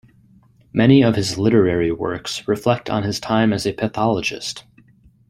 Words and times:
Many 0.73 1.03
of 1.03 1.15
his 1.15 1.37
literary 1.37 1.91
works 1.91 2.47
reflect 2.47 2.89
on 2.89 3.03
his 3.03 3.19
time 3.19 3.53
as 3.53 3.67
a 3.67 3.73
pathologist. 3.73 4.63